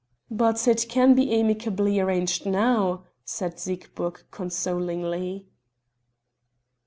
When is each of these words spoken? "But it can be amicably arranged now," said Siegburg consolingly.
"But 0.31 0.67
it 0.67 0.87
can 0.89 1.13
be 1.13 1.31
amicably 1.39 1.99
arranged 1.99 2.47
now," 2.47 3.03
said 3.23 3.59
Siegburg 3.59 4.23
consolingly. 4.31 5.45